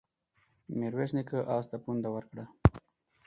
[0.77, 2.45] ميرويس نيکه آس ته پونده ورکړه.